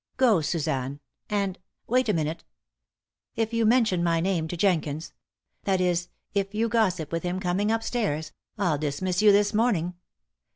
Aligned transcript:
Go, 0.17 0.41
Suzanne! 0.41 0.99
And 1.29 1.59
wait 1.85 2.09
a 2.09 2.13
minute. 2.13 2.43
If 3.35 3.53
you 3.53 3.67
mention 3.67 4.03
my 4.03 4.19
name 4.19 4.47
to 4.47 4.57
Jenkins 4.57 5.13
that 5.65 5.79
is, 5.79 6.09
if 6.33 6.55
you 6.55 6.69
gossip 6.69 7.11
with 7.11 7.21
him 7.21 7.39
coming 7.39 7.71
up 7.71 7.83
stairs, 7.83 8.31
I'll 8.57 8.79
dismiss 8.79 9.21
you 9.21 9.31
this 9.31 9.53
morning. 9.53 9.93